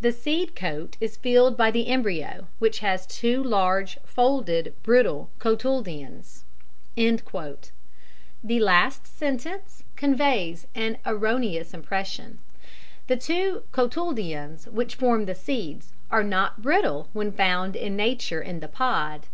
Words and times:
The 0.00 0.10
seed 0.10 0.56
coat 0.56 0.96
is 1.02 1.18
filled 1.18 1.54
by 1.54 1.70
the 1.70 1.88
embryo, 1.88 2.46
which 2.58 2.78
has 2.78 3.06
two 3.06 3.42
large, 3.42 3.98
folded, 4.04 4.72
brittle 4.82 5.28
cotyledons." 5.38 6.44
The 6.96 8.58
last 8.58 9.06
sentence 9.06 9.84
conveys 9.94 10.66
an 10.74 10.96
erroneous 11.04 11.74
impression. 11.74 12.38
The 13.06 13.18
two 13.18 13.64
cotyledons, 13.72 14.66
which 14.68 14.94
form 14.94 15.26
the 15.26 15.34
seed, 15.34 15.82
are 16.10 16.24
not 16.24 16.62
brittle 16.62 17.10
when 17.12 17.30
found 17.30 17.76
in 17.76 17.96
nature 17.96 18.40
in 18.40 18.60
the 18.60 18.68
pod. 18.68 19.26